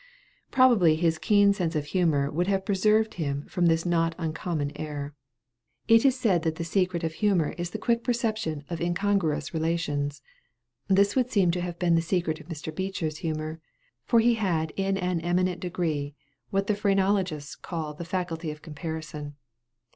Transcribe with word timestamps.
Probably 0.49 0.95
his 0.95 1.19
keen 1.19 1.53
sense 1.53 1.75
of 1.75 1.85
humor 1.85 2.31
would 2.31 2.47
have 2.47 2.65
preserved 2.65 3.13
him 3.13 3.43
from 3.45 3.67
this 3.67 3.85
not 3.85 4.15
uncommon 4.17 4.71
error. 4.75 5.13
It 5.87 6.05
is 6.05 6.19
said 6.19 6.41
that 6.41 6.55
the 6.55 6.63
secret 6.63 7.03
of 7.03 7.13
humor 7.13 7.53
is 7.59 7.69
the 7.69 7.77
quick 7.77 8.03
perception 8.03 8.63
of 8.67 8.81
incongruous 8.81 9.53
relations. 9.53 10.23
This 10.87 11.15
would 11.15 11.29
seem 11.29 11.51
to 11.51 11.61
have 11.61 11.77
been 11.77 11.93
the 11.93 12.01
secret 12.01 12.39
of 12.39 12.47
Mr. 12.47 12.75
Beecher's 12.75 13.17
humor, 13.17 13.59
for 14.03 14.19
he 14.19 14.33
had 14.33 14.73
in 14.75 14.97
an 14.97 15.19
eminent 15.21 15.59
degree 15.59 16.15
what 16.49 16.65
the 16.65 16.73
phrenologists 16.73 17.55
call 17.55 17.93
the 17.93 18.03
faculty 18.03 18.49
of 18.49 18.63
comparison. 18.63 19.35